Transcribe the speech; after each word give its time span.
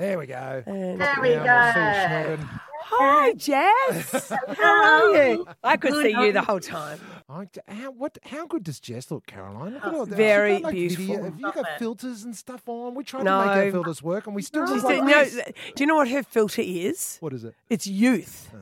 There 0.00 0.18
we 0.18 0.24
go. 0.26 0.62
And- 0.64 0.98
There 0.98 1.14
we 1.20 1.34
Now 1.34 1.72
we'll 1.74 1.74
see 1.74 2.36
go. 2.36 2.48
Hi, 2.92 3.32
Jess. 3.34 4.32
How 4.56 5.10
are 5.12 5.14
you? 5.32 5.46
I 5.62 5.76
could 5.76 5.92
Good, 5.92 6.06
see 6.06 6.12
how 6.12 6.22
you 6.24 6.32
the 6.32 6.40
whole 6.40 6.58
time. 6.58 6.98
I, 7.28 7.46
how, 7.68 7.90
what, 7.92 8.16
how 8.24 8.46
good 8.46 8.64
does 8.64 8.80
Jess 8.80 9.10
look, 9.10 9.26
Caroline? 9.26 9.74
Look 9.74 9.82
Oh, 9.84 10.04
very 10.06 10.54
got, 10.54 10.62
like, 10.62 10.74
beautiful. 10.74 11.04
Video. 11.06 11.22
Have 11.24 11.38
you 11.38 11.44
Love 11.44 11.54
got 11.54 11.64
it. 11.66 11.78
filters 11.78 12.24
and 12.24 12.34
stuff 12.34 12.62
on? 12.66 12.94
We 12.94 13.04
tried 13.04 13.20
to 13.20 13.24
make 13.24 13.32
our 13.32 13.70
filters 13.70 14.02
work 14.02 14.26
and 14.26 14.34
we 14.34 14.40
still 14.42 14.66
She 14.66 14.72
look 14.72 14.80
said, 14.82 15.00
like 15.00 15.32
no, 15.34 15.42
do 15.76 15.82
you 15.84 15.86
know 15.86 15.96
what 15.96 16.08
her 16.08 16.22
filter 16.22 16.62
is? 16.64 17.18
What 17.20 17.34
is 17.34 17.44
it? 17.44 17.54
It's 17.68 17.86
youth. 17.86 18.48
Ah. 18.54 18.58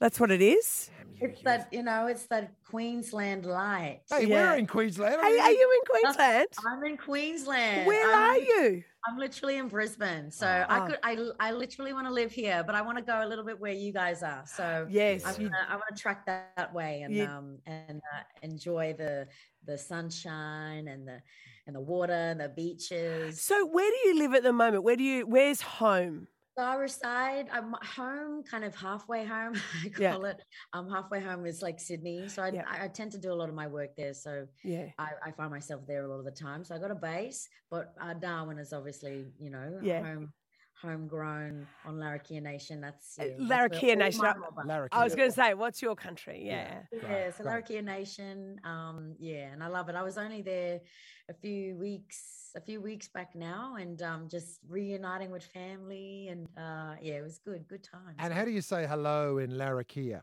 That's 0.00 0.18
what 0.18 0.30
it 0.30 0.40
is. 0.40 0.90
It's 1.20 1.42
that 1.42 1.68
you 1.72 1.82
know, 1.82 2.06
it's 2.06 2.26
that 2.26 2.52
Queensland 2.68 3.46
light. 3.46 4.00
Hey, 4.10 4.26
Yeah. 4.26 4.52
we're 4.52 4.58
in 4.58 4.66
Queensland. 4.66 5.20
Hey, 5.20 5.38
are 5.38 5.50
you 5.50 5.72
in 5.80 6.00
Queensland? 6.00 6.48
I'm 6.66 6.84
in 6.84 6.96
Queensland. 6.96 7.86
Where 7.86 8.14
I'm, 8.14 8.30
are 8.30 8.38
you? 8.38 8.84
I'm 9.06 9.18
literally 9.18 9.56
in 9.58 9.68
Brisbane, 9.68 10.30
so 10.30 10.46
Oh. 10.68 10.72
I 10.74 10.86
could, 10.86 10.98
I, 11.02 11.48
I 11.48 11.52
literally 11.52 11.92
want 11.92 12.06
to 12.06 12.12
live 12.12 12.30
here, 12.32 12.62
but 12.66 12.74
I 12.74 12.82
want 12.82 12.98
to 12.98 13.04
go 13.04 13.24
a 13.24 13.26
little 13.26 13.44
bit 13.44 13.58
where 13.58 13.72
you 13.72 13.92
guys 13.92 14.22
are. 14.22 14.44
So 14.46 14.86
Yes. 14.90 15.24
I'm 15.24 15.34
gonna, 15.36 15.66
I 15.68 15.74
want 15.76 15.84
to 15.94 16.00
track 16.00 16.26
that, 16.26 16.52
that 16.56 16.74
way 16.74 17.02
and 17.02 17.14
You- 17.14 17.24
um 17.26 17.58
and 17.66 18.00
uh, 18.14 18.22
enjoy 18.42 18.94
the 18.96 19.26
the 19.64 19.76
sunshine 19.78 20.88
and 20.88 21.06
the 21.06 21.20
and 21.66 21.76
the 21.76 21.80
water 21.80 22.12
and 22.14 22.40
the 22.40 22.48
beaches. 22.48 23.42
So 23.42 23.66
where 23.66 23.90
do 23.90 24.08
you 24.08 24.18
live 24.18 24.34
at 24.34 24.42
the 24.42 24.52
moment? 24.52 24.82
Where 24.84 24.96
do 24.96 25.04
you? 25.04 25.26
Where's 25.26 25.60
home? 25.60 26.28
So 26.58 26.64
I 26.64 26.74
reside. 26.74 27.46
I'm 27.52 27.72
home, 27.82 28.42
kind 28.42 28.64
of 28.64 28.74
halfway 28.74 29.24
home. 29.24 29.54
I 29.84 29.92
Yeah. 29.96 30.10
call 30.10 30.24
it. 30.24 30.42
Um, 30.72 30.90
halfway 30.90 31.20
home 31.20 31.46
is 31.46 31.62
like 31.62 31.78
Sydney, 31.78 32.28
so 32.28 32.42
I, 32.42 32.48
Yeah. 32.48 32.64
I, 32.68 32.86
I 32.86 32.88
tend 32.88 33.12
to 33.12 33.18
do 33.18 33.32
a 33.32 33.38
lot 33.40 33.48
of 33.48 33.54
my 33.54 33.68
work 33.68 33.94
there. 33.96 34.12
So 34.12 34.44
Yeah. 34.64 34.86
I, 34.98 35.10
I 35.26 35.30
find 35.30 35.52
myself 35.52 35.82
there 35.86 36.04
a 36.04 36.08
lot 36.08 36.18
of 36.18 36.24
the 36.24 36.32
time. 36.32 36.64
So 36.64 36.74
I 36.74 36.78
got 36.80 36.90
a 36.90 36.96
base, 36.96 37.48
but 37.70 37.94
uh, 38.00 38.14
Darwin 38.14 38.58
is 38.58 38.72
obviously, 38.72 39.26
you 39.38 39.50
know, 39.50 39.78
Yeah. 39.84 40.02
home 40.02 40.32
homegrown 40.80 41.66
on 41.84 41.94
Larrakia 41.96 42.42
Nation. 42.42 42.80
That's 42.80 43.18
Uh, 43.18 43.24
yeah, 43.24 43.34
Larrakia 43.38 43.96
Nation, 43.96 44.24
I- 44.24 44.34
Larrakia. 44.64 44.88
I 44.92 45.04
was 45.04 45.14
going 45.14 45.28
to 45.30 45.34
say, 45.34 45.54
what's 45.54 45.82
your 45.82 45.96
country? 45.96 46.42
Yeah. 46.44 46.82
Yeah. 46.92 46.98
Yeah, 47.02 47.30
so 47.30 47.44
great. 47.44 47.64
Larrakia 47.64 47.84
Nation. 47.84 48.60
Um, 48.64 49.14
yeah, 49.18 49.52
and 49.52 49.62
I 49.62 49.68
love 49.68 49.88
it. 49.88 49.94
I 49.96 50.02
was 50.02 50.18
only 50.18 50.42
there 50.42 50.80
a 51.28 51.34
few 51.34 51.76
weeks, 51.76 52.52
a 52.56 52.60
few 52.60 52.80
weeks 52.80 53.08
back 53.08 53.34
now, 53.34 53.76
and 53.76 54.00
um, 54.02 54.28
just 54.28 54.60
reuniting 54.68 55.30
with 55.30 55.44
family, 55.44 56.28
and 56.28 56.46
uh, 56.56 56.94
yeah, 57.02 57.14
it 57.14 57.22
was 57.22 57.38
good, 57.38 57.66
good 57.68 57.84
times. 57.84 58.16
And 58.18 58.32
how 58.32 58.44
do 58.44 58.50
you 58.50 58.62
say 58.62 58.86
hello 58.86 59.38
in 59.38 59.50
Larrakia? 59.50 60.22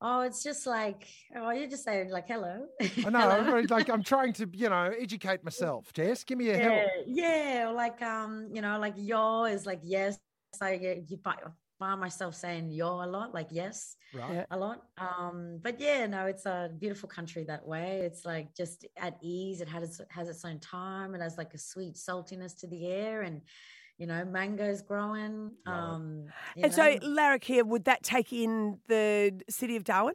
Oh, 0.00 0.22
it's 0.22 0.42
just 0.42 0.66
like 0.66 1.06
oh, 1.36 1.50
you're 1.50 1.68
just 1.68 1.84
saying 1.84 2.10
like 2.10 2.26
hello. 2.26 2.66
I 2.80 3.10
know. 3.10 3.18
Hello. 3.20 3.30
I'm 3.30 3.44
very- 3.44 3.66
like 3.66 3.88
I'm 3.88 4.02
trying 4.02 4.32
to, 4.34 4.48
you 4.54 4.68
know, 4.68 4.92
educate 4.98 5.44
myself. 5.44 5.92
Jess, 5.92 6.24
give 6.24 6.38
me 6.38 6.50
a 6.50 6.58
help. 6.58 6.88
yeah, 7.06 7.54
yeah, 7.54 7.68
or 7.68 7.72
like 7.72 8.00
um, 8.02 8.48
you 8.52 8.62
know, 8.62 8.78
like 8.78 8.94
yo 8.96 9.44
is 9.44 9.66
like 9.66 9.80
yes. 9.82 10.18
I 10.60 10.78
get 10.78 11.08
you 11.08 11.18
find 11.78 12.00
myself 12.00 12.34
saying 12.34 12.70
yo 12.70 13.04
a 13.04 13.06
lot, 13.06 13.32
like 13.32 13.48
yes 13.50 13.96
Right. 14.12 14.44
A 14.50 14.58
lot. 14.58 14.82
Um, 14.98 15.60
but 15.62 15.80
yeah, 15.80 16.06
no, 16.06 16.26
it's 16.26 16.44
a 16.46 16.70
beautiful 16.78 17.08
country 17.08 17.44
that 17.44 17.66
way. 17.66 18.00
It's 18.00 18.24
like 18.24 18.54
just 18.56 18.84
at 18.96 19.16
ease. 19.22 19.60
It 19.60 19.68
has 19.68 20.00
has 20.10 20.28
its 20.28 20.44
own 20.44 20.58
time. 20.58 21.14
It 21.14 21.20
has 21.20 21.38
like 21.38 21.54
a 21.54 21.58
sweet 21.58 21.94
saltiness 21.94 22.58
to 22.60 22.66
the 22.66 22.88
air, 22.88 23.22
and 23.22 23.40
you 24.00 24.06
know, 24.06 24.24
mangoes 24.24 24.80
growing. 24.82 25.52
Um, 25.66 26.32
And 26.56 26.72
so 26.72 26.84
know. 26.84 26.98
Larrakia, 27.16 27.64
would 27.66 27.84
that 27.84 28.02
take 28.02 28.32
in 28.32 28.80
the 28.88 29.40
city 29.48 29.76
of 29.76 29.84
Darwin? 29.84 30.14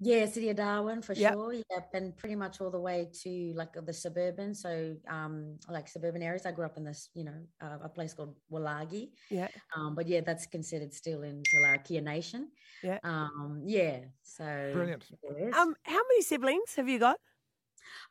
Yeah, 0.00 0.26
City 0.26 0.48
of 0.50 0.56
Darwin 0.56 1.02
for 1.02 1.12
Yep. 1.12 1.32
sure. 1.34 1.52
Yep, 1.52 1.86
and 1.94 2.16
pretty 2.16 2.36
much 2.36 2.60
all 2.60 2.70
the 2.70 2.80
way 2.80 3.10
to 3.22 3.52
like 3.54 3.72
the 3.74 3.92
suburban. 3.92 4.54
So, 4.54 4.94
um, 5.08 5.58
like 5.68 5.88
suburban 5.88 6.22
areas. 6.22 6.46
I 6.46 6.52
grew 6.52 6.64
up 6.64 6.76
in 6.76 6.84
this, 6.84 7.10
you 7.14 7.24
know, 7.24 7.34
uh, 7.60 7.78
a 7.82 7.88
place 7.88 8.14
called 8.14 8.36
Wulagi. 8.50 9.10
Yeah. 9.28 9.48
Um, 9.74 9.96
but 9.96 10.06
yeah, 10.06 10.20
that's 10.20 10.46
considered 10.46 10.94
still 10.94 11.24
in 11.24 11.42
Larrakia 11.52 12.00
Nation. 12.00 12.52
Yeah. 12.82 13.00
Um, 13.02 13.62
yeah. 13.66 14.04
So 14.22 14.44
Brilliant. 14.72 15.04
Um, 15.52 15.74
how 15.82 16.02
many 16.08 16.22
siblings 16.22 16.76
have 16.76 16.88
you 16.88 17.00
got? 17.00 17.18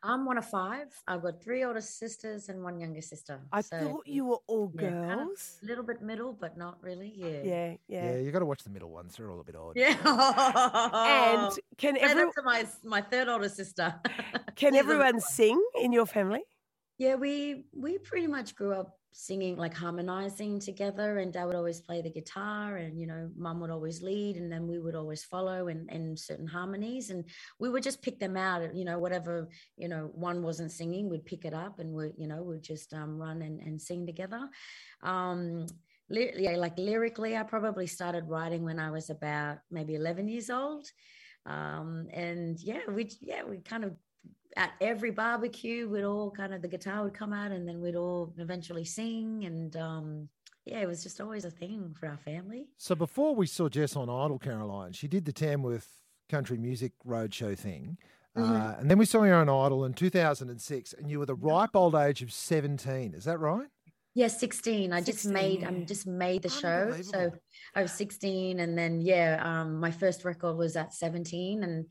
I'm 0.03 0.25
one 0.25 0.37
of 0.37 0.45
five. 0.45 0.87
I've 1.07 1.21
got 1.21 1.41
three 1.43 1.63
older 1.63 1.81
sisters 1.81 2.49
and 2.49 2.63
one 2.63 2.79
younger 2.79 3.01
sister. 3.01 3.39
I 3.51 3.61
So, 3.61 3.79
thought 3.79 4.07
you 4.07 4.25
were 4.25 4.39
all 4.47 4.71
yeah, 4.75 4.89
kind 4.89 5.11
of 5.11 5.17
girls. 5.27 5.59
a 5.63 5.65
little 5.65 5.83
bit 5.83 6.01
middle, 6.01 6.33
but 6.33 6.57
not 6.57 6.81
really. 6.81 7.13
Yeah. 7.15 7.27
Yeah, 7.43 7.73
Yeah, 7.87 8.11
yeah. 8.13 8.17
you 8.19 8.31
got 8.31 8.39
to 8.39 8.45
watch 8.45 8.63
the 8.63 8.69
middle 8.69 8.89
ones. 8.91 9.15
They're 9.17 9.29
all 9.31 9.39
a 9.39 9.43
bit 9.43 9.55
odd. 9.55 9.73
Yeah. 9.75 9.95
And 10.93 11.51
can 11.77 11.95
Say 11.95 12.01
that 12.01 12.11
everyone 12.11 12.33
to 12.33 12.41
my 12.43 12.65
my 12.83 13.01
third 13.01 13.27
older 13.27 13.49
sister. 13.49 13.95
can 14.55 14.75
everyone 14.83 15.19
sing 15.19 15.61
in 15.81 15.91
your 15.91 16.05
family? 16.05 16.43
Yeah, 16.97 17.15
we 17.15 17.65
we 17.73 17.97
pretty 17.97 18.27
much 18.27 18.55
grew 18.55 18.73
up 18.73 18.97
singing 19.19 19.57
like 19.57 19.73
harmonizing 19.73 20.59
together 20.59 21.17
and 21.17 21.33
dad 21.33 21.45
would 21.45 21.55
always 21.55 21.81
play 21.81 22.03
the 22.03 22.09
guitar 22.09 22.77
and 22.77 22.99
you 22.99 23.07
know 23.07 23.27
mum 23.35 23.59
would 23.59 23.71
always 23.71 24.03
lead 24.03 24.35
and 24.35 24.51
then 24.51 24.67
we 24.67 24.77
would 24.77 24.93
always 24.93 25.23
follow 25.23 25.69
in, 25.69 25.87
in 25.89 26.15
certain 26.15 26.45
harmonies 26.45 27.09
and 27.09 27.25
we 27.59 27.67
would 27.67 27.81
just 27.81 28.03
pick 28.03 28.19
them 28.19 28.37
out 28.37 28.75
you 28.75 28.85
know 28.85 28.99
whatever 28.99 29.49
you 29.75 29.87
know 29.87 30.11
one 30.13 30.43
wasn't 30.43 30.71
singing 30.71 31.09
we'd 31.09 31.25
pick 31.25 31.45
it 31.45 31.53
up 31.53 31.79
and 31.79 31.91
we 31.91 32.11
you 32.15 32.27
know 32.27 32.43
we'd 32.43 32.61
just 32.61 32.93
um, 32.93 33.17
run 33.17 33.41
and, 33.41 33.59
and 33.59 33.81
sing 33.81 34.05
together. 34.05 34.47
Um 35.01 35.65
yeah 36.09 36.55
like 36.55 36.77
lyrically 36.77 37.35
i 37.35 37.43
probably 37.43 37.85
started 37.85 38.29
writing 38.29 38.63
when 38.63 38.79
i 38.79 38.89
was 38.89 39.09
about 39.09 39.57
maybe 39.71 39.95
11 39.95 40.27
years 40.27 40.51
old. 40.51 40.85
Um 41.47 42.07
and 42.13 42.59
yeah 42.59 42.81
we 42.87 43.09
yeah 43.19 43.43
we 43.49 43.57
kind 43.57 43.83
of 43.83 43.93
at 44.57 44.71
every 44.81 45.11
barbecue, 45.11 45.87
we'd 45.87 46.03
all 46.03 46.31
kind 46.31 46.53
of 46.53 46.61
the 46.61 46.67
guitar 46.67 47.03
would 47.03 47.13
come 47.13 47.31
out, 47.31 47.51
and 47.51 47.67
then 47.67 47.79
we'd 47.79 47.95
all 47.95 48.33
eventually 48.37 48.83
sing, 48.83 49.45
and 49.45 49.75
um, 49.77 50.29
yeah, 50.65 50.79
it 50.81 50.87
was 50.87 51.03
just 51.03 51.21
always 51.21 51.45
a 51.45 51.51
thing 51.51 51.95
for 51.97 52.07
our 52.07 52.17
family. 52.17 52.67
So 52.77 52.95
before 52.95 53.35
we 53.35 53.47
saw 53.47 53.69
Jess 53.69 53.95
on 53.95 54.09
Idol, 54.09 54.39
Caroline, 54.39 54.91
she 54.93 55.07
did 55.07 55.25
the 55.25 55.31
Tamworth 55.31 55.87
Country 56.29 56.57
Music 56.57 56.91
Roadshow 57.05 57.57
thing. 57.57 57.97
Uh, 58.35 58.41
Mhm. 58.41 58.79
and 58.81 58.91
then 58.91 58.97
we 58.97 59.05
saw 59.05 59.23
you 59.23 59.31
on 59.31 59.49
Idol 59.49 59.85
in 59.85 59.93
2006, 59.93 60.93
and 60.93 61.09
you 61.09 61.19
were 61.19 61.25
the 61.25 61.35
ripe 61.35 61.75
old 61.75 61.95
age 61.95 62.21
of 62.21 62.31
17. 62.31 63.13
Is 63.13 63.23
that 63.25 63.39
right? 63.39 63.67
Yeah, 64.13 64.27
sixteen. 64.29 64.93
I 64.93 64.99
just 65.01 65.19
16, 65.21 65.33
made, 65.33 65.61
yeah. 65.61 65.69
I 65.69 65.83
just 65.85 66.07
made 66.07 66.41
the 66.41 66.49
show. 66.49 66.91
So 67.03 67.31
I 67.75 67.83
was 67.83 67.91
sixteen, 67.91 68.59
and 68.61 68.75
then 68.75 68.99
yeah, 69.01 69.39
um, 69.43 69.79
my 69.79 69.91
first 69.91 70.25
record 70.25 70.57
was 70.57 70.75
at 70.75 70.91
seventeen, 70.93 71.61
and 71.63 71.85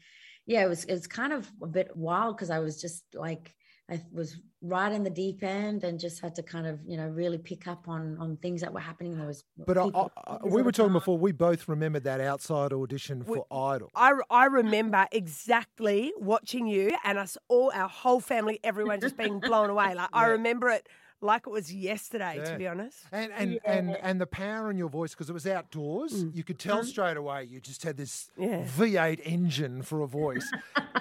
yeah, 0.46 0.64
it 0.64 0.68
was 0.68 0.84
it 0.84 0.92
was 0.92 1.06
kind 1.06 1.32
of 1.32 1.50
a 1.62 1.66
bit 1.66 1.94
wild 1.96 2.36
because 2.36 2.50
I 2.50 2.58
was 2.60 2.80
just 2.80 3.04
like 3.14 3.54
I 3.90 4.00
was 4.12 4.38
right 4.62 4.90
in 4.90 5.04
the 5.04 5.10
deep 5.10 5.44
end 5.44 5.84
and 5.84 6.00
just 6.00 6.20
had 6.20 6.34
to 6.36 6.42
kind 6.42 6.66
of 6.66 6.80
you 6.86 6.96
know 6.96 7.06
really 7.08 7.38
pick 7.38 7.66
up 7.68 7.88
on 7.88 8.16
on 8.18 8.36
things 8.38 8.60
that 8.62 8.72
were 8.72 8.80
happening. 8.80 9.16
There 9.16 9.26
was 9.26 9.44
But 9.64 9.78
I, 9.78 9.84
people- 9.84 10.10
I, 10.16 10.32
I- 10.34 10.38
we 10.44 10.62
were 10.62 10.72
talking 10.72 10.92
before, 10.92 11.18
we 11.18 11.32
both 11.32 11.68
remembered 11.68 12.04
that 12.04 12.20
outside 12.20 12.72
audition 12.72 13.24
We- 13.26 13.36
for 13.38 13.46
Idol. 13.74 13.90
I, 13.94 14.12
I 14.30 14.46
remember 14.46 15.06
exactly 15.12 16.12
watching 16.18 16.66
you 16.66 16.90
and 17.04 17.18
us 17.18 17.36
all, 17.48 17.70
our 17.74 17.88
whole 17.88 18.20
family, 18.20 18.58
everyone 18.64 19.00
just 19.00 19.16
being 19.16 19.38
blown 19.38 19.70
away. 19.70 19.94
Like 19.94 20.08
I 20.12 20.26
remember 20.36 20.68
it 20.70 20.88
like 21.20 21.46
it 21.46 21.50
was 21.50 21.72
yesterday, 21.72 22.34
Yeah. 22.36 22.44
to 22.52 22.58
be 22.58 22.66
honest. 22.68 22.98
And 23.12 23.32
and, 23.32 23.58
and 23.64 23.90
Yeah. 23.90 23.96
and 24.02 24.20
the 24.20 24.26
power 24.26 24.70
in 24.70 24.76
your 24.76 24.88
voice 24.90 25.12
because 25.12 25.30
it 25.30 25.32
was 25.32 25.46
outdoors, 25.46 26.12
Mm. 26.24 26.34
you 26.36 26.44
could 26.44 26.58
tell 26.58 26.80
Mhm. 26.82 26.86
straight 26.86 27.16
away 27.16 27.44
you 27.44 27.60
just 27.60 27.82
had 27.82 27.96
this 27.96 28.30
Yeah. 28.36 28.64
V8 28.64 29.20
engine 29.24 29.82
for 29.82 30.02
a 30.02 30.06
voice, 30.06 30.48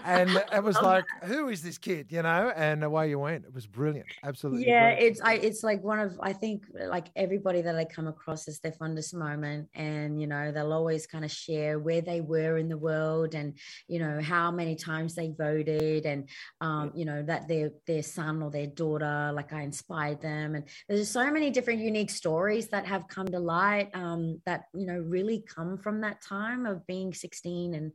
and 0.04 0.30
it 0.54 0.64
was 0.64 0.76
like, 0.82 1.06
who 1.24 1.50
is 1.50 1.62
this 1.64 1.78
kid? 1.78 2.12
You 2.12 2.22
know, 2.22 2.54
and 2.56 2.84
away 2.84 3.10
you 3.10 3.20
went. 3.20 3.46
It 3.46 3.54
was 3.54 3.68
brilliant, 3.68 4.08
absolutely. 4.24 4.68
yeah 4.68 4.92
brilliant. 4.96 5.12
it's 5.18 5.22
i 5.22 5.34
it's 5.34 5.64
like 5.64 5.84
one 5.84 6.00
of 6.00 6.18
i 6.22 6.32
think 6.34 6.64
like 6.98 7.08
everybody 7.16 7.62
that 7.62 7.76
i 7.76 7.84
come 7.86 8.08
across 8.08 8.48
is 8.48 8.60
their 8.60 8.72
fondest 8.72 9.14
moment 9.14 9.68
and 9.76 10.20
you 10.22 10.28
know 10.28 10.52
they'll 10.52 10.74
always 10.74 11.06
kind 11.08 11.26
of 11.26 11.32
share 11.32 11.80
where 11.80 12.02
they 12.02 12.22
were 12.22 12.58
in 12.58 12.70
the 12.70 12.78
world 12.78 13.36
and 13.36 13.58
you 13.88 14.00
know 14.00 14.22
how 14.22 14.50
many 14.52 14.76
times 14.76 15.16
they 15.16 15.30
voted 15.32 16.06
and 16.06 16.30
um 16.62 16.92
you 16.96 17.06
know 17.06 17.22
that 17.24 17.48
their 17.48 17.72
their 17.88 18.04
son 18.04 18.42
or 18.44 18.50
their 18.52 18.68
daughter 18.68 19.32
like 19.34 19.52
i 19.52 19.62
inspired 19.62 20.05
them 20.14 20.56
and 20.56 20.66
there's 20.88 21.10
so 21.10 21.32
many 21.32 21.50
different 21.50 21.80
unique 21.80 22.10
stories 22.12 22.68
that 22.70 22.86
have 22.86 23.08
come 23.08 23.28
to 23.28 23.40
light 23.40 23.90
um 23.96 24.40
that 24.46 24.66
you 24.74 24.86
know 24.86 24.98
really 25.00 25.44
come 25.48 25.78
from 25.78 26.02
that 26.02 26.22
time 26.22 26.66
of 26.66 26.86
being 26.86 27.14
16 27.14 27.74
and 27.74 27.92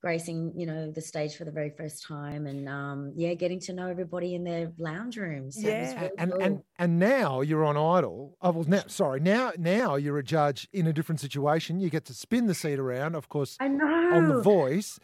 gracing 0.00 0.52
you 0.56 0.66
know 0.66 0.90
the 0.90 1.00
stage 1.00 1.36
for 1.36 1.44
the 1.44 1.50
very 1.52 1.70
first 1.76 2.04
time 2.06 2.46
and 2.46 2.68
um 2.68 3.12
yeah 3.14 3.34
getting 3.34 3.60
to 3.60 3.72
know 3.72 3.88
everybody 3.88 4.34
in 4.34 4.42
their 4.44 4.72
lounge 4.78 5.16
rooms 5.16 5.54
So 5.62 5.68
Yeah, 5.68 6.00
really 6.00 6.10
and 6.18 6.32
cool. 6.32 6.42
and 6.42 6.62
and 6.78 6.98
now 6.98 7.40
you're 7.42 7.64
on 7.64 7.76
Idol. 7.76 8.36
Oh 8.40 8.50
well, 8.50 8.64
now 8.66 8.82
sorry, 8.86 9.20
now 9.20 9.52
now 9.58 9.96
you're 9.96 10.18
a 10.18 10.24
judge 10.24 10.68
in 10.72 10.86
a 10.86 10.92
different 10.92 11.20
situation. 11.20 11.78
You 11.80 11.90
get 11.90 12.04
to 12.06 12.14
spin 12.14 12.46
the 12.46 12.54
seat 12.54 12.78
around, 12.78 13.14
of 13.14 13.28
course, 13.28 13.56
I 13.60 13.68
know 13.68 14.08
on 14.12 14.28
the 14.28 14.42
Voice. 14.42 14.98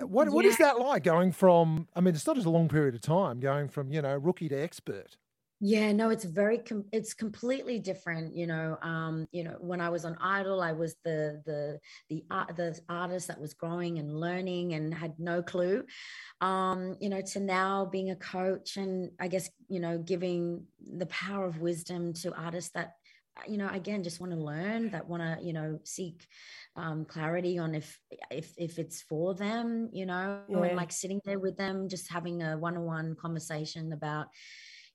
Uh, 0.00 0.06
What 0.06 0.30
what 0.30 0.44
is 0.44 0.58
Yeah. 0.58 0.66
that 0.66 0.78
like 0.80 1.04
going 1.04 1.32
from? 1.32 1.88
I 1.94 2.00
mean, 2.00 2.14
it's 2.14 2.26
not 2.26 2.36
just 2.36 2.46
a 2.46 2.50
long 2.50 2.68
period 2.68 2.94
of 2.94 3.00
time 3.00 3.40
going 3.40 3.68
from 3.68 3.92
you 3.92 4.02
know 4.02 4.16
rookie 4.16 4.48
to 4.48 4.56
expert. 4.56 5.16
Yeah, 5.64 5.92
no, 5.92 6.10
it's 6.10 6.24
very 6.24 6.58
com- 6.58 6.86
it's 6.90 7.14
completely 7.14 7.78
different. 7.78 8.34
You 8.34 8.48
know, 8.48 8.76
um, 8.82 9.28
you 9.30 9.44
know, 9.44 9.56
when 9.60 9.80
I 9.80 9.90
was 9.90 10.04
on 10.04 10.16
Idol, 10.20 10.60
I 10.60 10.72
was 10.72 10.96
the 11.04 11.40
the 11.46 11.78
the 12.08 12.24
art 12.32 12.56
the 12.56 12.80
artist 12.88 13.28
that 13.28 13.40
was 13.40 13.54
growing 13.54 14.00
and 14.00 14.18
learning 14.18 14.74
and 14.74 14.92
had 14.92 15.14
no 15.20 15.40
clue. 15.40 15.84
Um, 16.40 16.96
you 17.00 17.08
know, 17.08 17.20
to 17.20 17.38
now 17.38 17.84
being 17.84 18.10
a 18.10 18.16
coach 18.16 18.76
and 18.76 19.12
I 19.20 19.28
guess 19.28 19.48
you 19.68 19.78
know 19.78 19.98
giving 19.98 20.66
the 20.98 21.06
power 21.06 21.46
of 21.46 21.60
wisdom 21.60 22.12
to 22.14 22.34
artists 22.34 22.72
that 22.74 22.94
you 23.46 23.56
know 23.56 23.68
again 23.68 24.02
just 24.02 24.18
want 24.20 24.32
to 24.32 24.38
learn 24.38 24.90
that 24.90 25.08
want 25.08 25.22
to 25.22 25.46
you 25.46 25.52
know 25.52 25.78
seek 25.84 26.26
um, 26.74 27.04
clarity 27.04 27.56
on 27.58 27.76
if 27.76 28.00
if 28.32 28.52
if 28.58 28.80
it's 28.80 29.00
for 29.02 29.32
them 29.34 29.90
you 29.92 30.06
know 30.06 30.40
Yeah. 30.48 30.64
and 30.64 30.76
like 30.76 30.90
sitting 30.90 31.20
there 31.24 31.38
with 31.38 31.56
them 31.56 31.88
just 31.88 32.10
having 32.10 32.42
a 32.42 32.58
one-on-one 32.58 33.14
conversation 33.14 33.92
about 33.92 34.26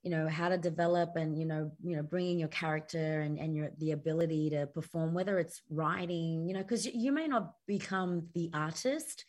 you 0.03 0.11
know 0.11 0.27
how 0.27 0.49
to 0.49 0.57
develop 0.57 1.15
and 1.15 1.37
you 1.37 1.45
know 1.45 1.71
you 1.83 1.95
know 1.95 2.03
bringing 2.03 2.39
your 2.39 2.47
character 2.49 3.21
and 3.21 3.37
and 3.39 3.55
your 3.55 3.71
the 3.79 3.91
ability 3.91 4.49
to 4.49 4.67
perform 4.67 5.13
whether 5.13 5.39
it's 5.39 5.61
writing 5.69 6.47
you 6.47 6.53
know 6.53 6.61
because 6.61 6.85
you 6.85 7.11
may 7.11 7.27
not 7.27 7.53
become 7.67 8.27
the 8.33 8.49
artist 8.53 9.25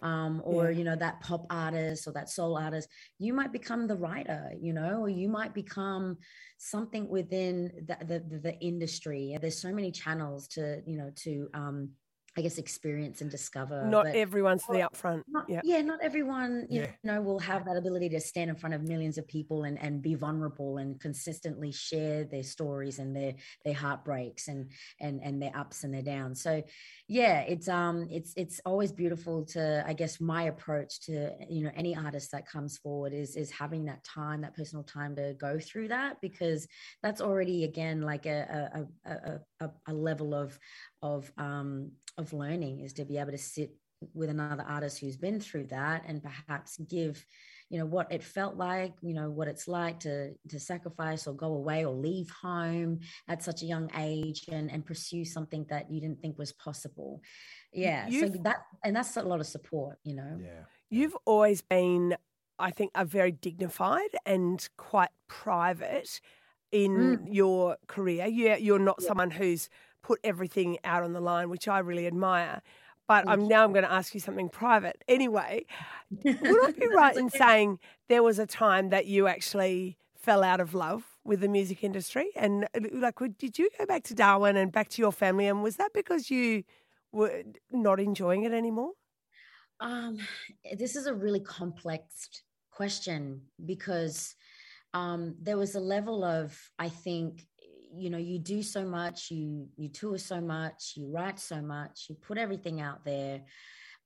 um, 0.00 0.42
or 0.44 0.70
Yeah. 0.70 0.78
you 0.78 0.84
know 0.84 0.96
that 0.96 1.20
pop 1.20 1.46
artist 1.50 2.06
or 2.06 2.12
that 2.12 2.28
soul 2.28 2.56
artist 2.56 2.88
you 3.18 3.32
might 3.32 3.52
become 3.52 3.86
the 3.86 3.96
writer 3.96 4.52
you 4.60 4.72
know 4.72 5.00
or 5.02 5.08
you 5.08 5.28
might 5.28 5.54
become 5.54 6.18
something 6.58 7.08
within 7.08 7.70
the 7.86 7.96
the, 8.04 8.18
the, 8.30 8.38
the 8.38 8.58
industry 8.60 9.36
there's 9.40 9.60
so 9.60 9.72
many 9.72 9.90
channels 9.90 10.46
to 10.48 10.82
you 10.86 10.96
know 10.96 11.10
to 11.16 11.48
um 11.54 11.90
i 12.38 12.40
guess 12.40 12.56
experience 12.58 13.20
and 13.22 13.30
discover 13.30 13.84
Not 13.86 14.04
but- 14.04 14.14
everyone's 14.14 14.64
the 14.68 14.80
upfront. 14.88 15.22
not, 15.28 15.44
Yeah. 15.48 15.60
yeah. 15.64 15.82
not 15.82 15.98
everyone 16.08 16.66
you 16.70 16.82
Yeah. 16.82 16.90
know 17.02 17.20
will 17.20 17.40
have 17.40 17.64
that 17.68 17.76
ability 17.76 18.08
to 18.10 18.20
stand 18.20 18.48
in 18.52 18.56
front 18.56 18.74
of 18.74 18.82
millions 18.82 19.18
of 19.18 19.26
people 19.26 19.64
and, 19.64 19.76
and 19.84 20.00
be 20.00 20.14
vulnerable 20.14 20.78
and 20.78 21.00
consistently 21.00 21.72
share 21.72 22.24
their 22.24 22.44
stories 22.44 22.98
and 23.00 23.10
their 23.18 23.34
their 23.64 23.74
heartbreaks 23.74 24.46
and 24.52 24.70
and 25.00 25.20
and 25.26 25.42
their 25.42 25.54
ups 25.62 25.82
and 25.84 25.92
their 25.92 26.02
downs 26.02 26.40
so 26.40 26.62
yeah 27.08 27.40
it's 27.40 27.68
um 27.68 28.06
it's 28.18 28.32
it's 28.36 28.60
always 28.64 28.92
beautiful 28.92 29.44
to 29.54 29.62
i 29.86 29.92
guess 29.92 30.20
my 30.20 30.42
approach 30.44 30.92
to 31.06 31.12
you 31.50 31.64
know 31.64 31.70
any 31.74 31.96
artist 31.96 32.30
that 32.32 32.46
comes 32.46 32.78
forward 32.78 33.12
is 33.12 33.34
is 33.36 33.50
having 33.50 33.84
that 33.86 34.02
time 34.04 34.40
that 34.42 34.54
personal 34.54 34.84
time 34.84 35.16
to 35.16 35.34
go 35.46 35.58
through 35.58 35.88
that 35.88 36.20
because 36.20 36.66
that's 37.02 37.20
already 37.20 37.64
again 37.64 38.00
like 38.02 38.26
a 38.26 38.38
a 39.06 39.10
a, 39.10 39.40
a, 39.64 39.70
a 39.88 39.94
level 40.08 40.34
of 40.34 40.58
of 41.02 41.30
um 41.38 41.92
of 42.16 42.32
learning 42.32 42.80
is 42.80 42.92
to 42.94 43.04
be 43.04 43.18
able 43.18 43.30
to 43.32 43.38
sit 43.38 43.70
with 44.14 44.30
another 44.30 44.64
artist 44.68 44.98
who's 45.00 45.16
been 45.16 45.40
through 45.40 45.64
that 45.66 46.04
and 46.06 46.22
perhaps 46.22 46.76
give 46.88 47.24
you 47.70 47.78
know 47.78 47.84
what 47.86 48.10
it 48.12 48.22
felt 48.22 48.56
like 48.56 48.94
you 49.02 49.12
know 49.12 49.28
what 49.28 49.48
it's 49.48 49.66
like 49.68 49.98
to 50.00 50.32
to 50.48 50.58
sacrifice 50.60 51.26
or 51.26 51.34
go 51.34 51.54
away 51.54 51.84
or 51.84 51.92
leave 51.92 52.30
home 52.30 52.98
at 53.28 53.42
such 53.42 53.62
a 53.62 53.66
young 53.66 53.90
age 53.96 54.44
and 54.50 54.70
and 54.70 54.86
pursue 54.86 55.24
something 55.24 55.66
that 55.68 55.90
you 55.90 56.00
didn't 56.00 56.20
think 56.20 56.38
was 56.38 56.52
possible 56.52 57.20
yeah 57.72 58.04
so 58.06 58.10
You've- 58.12 58.38
that 58.44 58.58
and 58.84 58.94
that's 58.96 59.16
a 59.16 59.22
lot 59.22 59.40
of 59.40 59.46
support 59.46 59.98
you 60.04 60.14
know 60.14 60.38
Yeah. 60.40 60.64
You've 60.90 61.16
always 61.26 61.60
been, 61.60 62.16
I 62.58 62.70
think, 62.70 62.92
a 62.94 63.04
very 63.04 63.30
dignified 63.32 64.12
and 64.24 64.66
quite 64.78 65.10
private 65.26 66.18
in 66.72 67.26
your 67.30 67.76
career. 67.88 68.26
You, 68.26 68.54
you're 68.58 68.78
not 68.78 68.96
Mm. 68.98 69.02
Yeah. 69.02 69.08
someone 69.08 69.30
who's 69.32 69.68
put 70.08 70.20
everything 70.24 70.78
out 70.84 71.02
on 71.02 71.12
the 71.12 71.20
line, 71.20 71.50
which 71.50 71.68
I 71.68 71.80
really 71.80 72.06
admire. 72.06 72.62
But 73.06 73.26
Thank 73.26 73.28
I'm 73.28 73.48
now 73.48 73.62
I'm 73.62 73.72
going 73.72 73.84
to 73.84 73.92
ask 73.92 74.14
you 74.14 74.20
something 74.20 74.48
private. 74.48 75.04
Anyway, 75.06 75.66
would 76.24 76.64
I 76.64 76.72
be 76.72 76.86
right 76.88 77.16
in 77.16 77.28
saying 77.28 77.78
there 78.08 78.22
was 78.22 78.38
a 78.38 78.46
time 78.46 78.88
that 78.88 79.04
you 79.04 79.26
actually 79.26 79.98
fell 80.16 80.42
out 80.42 80.60
of 80.60 80.72
love 80.72 81.04
with 81.24 81.40
the 81.40 81.48
music 81.48 81.84
industry? 81.84 82.30
And 82.34 82.64
uh, 82.74 82.80
like, 82.94 83.18
did 83.38 83.58
you 83.58 83.68
go 83.78 83.84
back 83.84 84.02
to 84.04 84.14
Darwin 84.14 84.56
and 84.56 84.72
back 84.72 84.88
to 84.90 85.02
your 85.02 85.12
family? 85.12 85.46
And 85.46 85.62
was 85.62 85.76
that 85.76 85.92
because 85.92 86.30
you 86.30 86.64
were 87.12 87.42
not 87.70 88.00
enjoying 88.00 88.44
it 88.44 88.52
anymore? 88.52 88.92
Um, 89.80 90.18
this 90.78 90.96
is 90.96 91.06
a 91.06 91.14
really 91.14 91.40
complex 91.40 92.28
question 92.70 93.42
because 93.66 94.34
um, 94.94 95.34
there 95.40 95.58
was 95.58 95.74
a 95.74 95.80
level 95.80 96.24
of, 96.24 96.58
I 96.78 96.88
think, 96.88 97.46
you 97.98 98.10
know, 98.10 98.18
you 98.18 98.38
do 98.38 98.62
so 98.62 98.84
much, 98.84 99.30
you 99.30 99.68
you 99.76 99.88
tour 99.88 100.18
so 100.18 100.40
much, 100.40 100.94
you 100.96 101.10
write 101.10 101.38
so 101.38 101.60
much, 101.60 102.06
you 102.08 102.14
put 102.16 102.38
everything 102.38 102.80
out 102.80 103.04
there, 103.04 103.42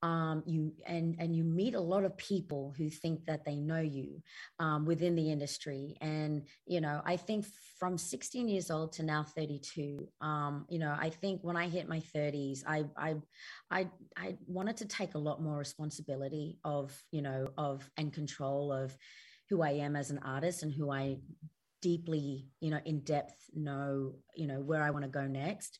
um, 0.02 0.42
you 0.46 0.72
and 0.84 1.14
and 1.18 1.34
you 1.36 1.44
meet 1.44 1.74
a 1.74 1.80
lot 1.80 2.04
of 2.04 2.16
people 2.16 2.74
who 2.76 2.88
think 2.90 3.24
that 3.26 3.44
they 3.44 3.54
know 3.54 3.80
you 3.80 4.20
um, 4.58 4.84
within 4.84 5.14
the 5.14 5.30
industry, 5.30 5.96
and 6.00 6.42
you 6.66 6.80
know, 6.80 7.00
I 7.04 7.16
think 7.16 7.46
from 7.78 7.96
16 7.96 8.48
years 8.48 8.70
old 8.70 8.92
to 8.94 9.04
now 9.04 9.22
32, 9.22 10.08
um, 10.20 10.66
you 10.68 10.80
know, 10.80 10.96
I 10.98 11.10
think 11.10 11.40
when 11.42 11.56
I 11.56 11.68
hit 11.68 11.88
my 11.88 12.00
30s, 12.00 12.64
I 12.66 12.84
I 12.96 13.14
I 13.70 13.88
I 14.16 14.36
wanted 14.46 14.76
to 14.78 14.86
take 14.86 15.14
a 15.14 15.18
lot 15.18 15.40
more 15.40 15.56
responsibility 15.56 16.58
of 16.64 16.92
you 17.12 17.22
know 17.22 17.48
of 17.56 17.88
and 17.96 18.12
control 18.12 18.72
of 18.72 18.96
who 19.48 19.62
I 19.62 19.72
am 19.72 19.94
as 19.96 20.10
an 20.10 20.18
artist 20.24 20.62
and 20.62 20.72
who 20.72 20.90
I 20.90 21.18
deeply 21.82 22.46
you 22.60 22.70
know 22.70 22.80
in 22.86 23.00
depth 23.00 23.34
know 23.54 24.14
you 24.34 24.46
know 24.46 24.60
where 24.60 24.82
I 24.82 24.90
want 24.90 25.04
to 25.04 25.10
go 25.10 25.26
next 25.26 25.78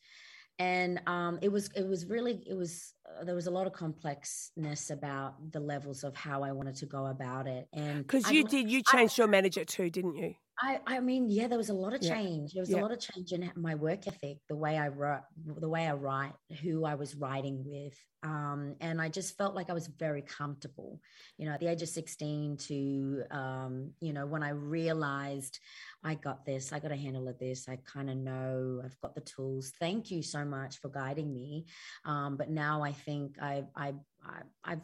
and 0.59 1.01
um, 1.07 1.39
it 1.41 1.51
was 1.51 1.71
it 1.75 1.87
was 1.89 2.05
really 2.07 2.43
it 2.47 2.55
was 2.55 2.93
uh, 3.09 3.25
there 3.25 3.35
was 3.35 3.47
a 3.47 3.51
lot 3.51 3.67
of 3.67 3.73
complexness 3.73 4.91
about 4.91 5.35
the 5.53 5.61
levels 5.61 6.05
of 6.05 6.15
how 6.15 6.43
I 6.43 6.53
wanted 6.53 6.77
to 6.77 6.87
go 6.87 7.07
about 7.07 7.47
it 7.47 7.69
and 7.73 8.07
Because 8.07 8.31
you 8.31 8.43
le- 8.45 8.49
did, 8.51 8.71
you 8.71 8.83
I- 8.89 8.97
changed 8.97 9.17
your 9.17 9.29
manager 9.29 9.65
too, 9.65 9.89
didn't 9.91 10.17
you? 10.17 10.35
I, 10.63 10.79
I 10.87 11.01
mean, 11.01 11.29
yeah, 11.29 11.49
there 11.49 11.59
was 11.59 11.71
a 11.71 11.75
lot 11.75 11.93
of 11.93 12.03
Yeah. 12.03 12.15
change. 12.15 12.53
There 12.53 12.63
was 12.63 12.71
Yeah. 12.71 12.81
a 12.81 12.83
lot 12.83 12.93
of 12.93 13.01
change 13.01 13.33
in 13.33 13.51
my 13.57 13.75
work 13.75 14.07
ethic, 14.07 14.39
the 14.49 14.55
way 14.55 14.79
I 14.79 14.89
wrote, 14.89 15.23
the 15.37 15.69
way 15.69 15.89
I 15.89 15.95
write, 15.95 16.35
who 16.63 16.85
I 16.85 16.95
was 16.95 17.17
writing 17.17 17.65
with. 17.67 17.99
Um, 18.23 18.77
and 18.81 19.03
I 19.03 19.09
just 19.09 19.37
felt 19.37 19.57
like 19.57 19.71
I 19.71 19.73
was 19.73 19.89
very 19.89 20.23
comfortable, 20.23 21.01
you 21.37 21.47
know, 21.47 21.53
at 21.53 21.59
the 21.61 21.67
age 21.67 21.83
of 21.83 21.89
16 21.89 22.59
to, 22.59 23.25
um, 23.33 23.93
you 24.01 24.13
know, 24.13 24.25
when 24.25 24.45
I 24.45 24.51
realized 24.51 25.59
I 26.05 26.15
got 26.15 26.47
this, 26.47 26.73
I 26.73 26.79
got 26.79 26.93
a 26.93 26.97
handle 26.97 27.29
at 27.29 27.41
this, 27.41 27.69
I 27.69 27.77
kind 27.85 28.09
of 28.09 28.17
know 28.17 28.81
I've 28.85 29.01
got 29.01 29.17
the 29.17 29.21
tools. 29.23 29.73
Thank 29.81 30.13
you 30.13 30.23
so 30.23 30.45
much 30.45 30.79
for 30.79 30.89
guiding 30.89 31.35
me. 31.35 31.67
Um, 32.05 32.37
but 32.37 32.51
now 32.51 32.85
I 32.85 32.93
think 32.93 33.43
I've, 33.43 33.67
I, 33.75 33.95
I, 34.25 34.43
I've, 34.65 34.83